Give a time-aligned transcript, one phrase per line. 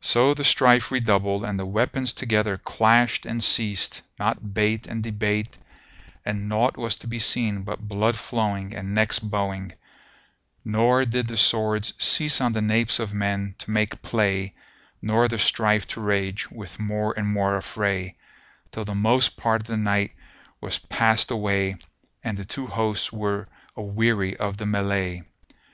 [0.00, 5.56] So the strife redoubled and the weapons together clashed and ceased not bate and debate
[6.24, 9.72] and naught was to be seen but blood flowing and necks bowing;
[10.64, 14.56] nor did the swords cease on the napes of men to make play
[15.00, 18.16] nor the strife to rage with more and more affray,
[18.72, 20.10] till the most part of the night
[20.60, 21.76] was past away
[22.24, 23.46] and the two hosts were
[23.76, 25.22] aweary of the mellay.